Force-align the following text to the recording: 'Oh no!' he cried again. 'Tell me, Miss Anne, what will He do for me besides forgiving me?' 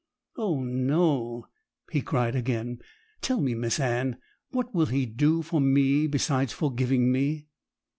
'Oh 0.35 0.59
no!' 0.63 1.45
he 1.91 2.01
cried 2.01 2.35
again. 2.35 2.79
'Tell 3.21 3.39
me, 3.39 3.53
Miss 3.53 3.79
Anne, 3.79 4.17
what 4.49 4.73
will 4.73 4.87
He 4.87 5.05
do 5.05 5.43
for 5.43 5.61
me 5.61 6.07
besides 6.07 6.51
forgiving 6.53 7.11
me?' 7.11 7.45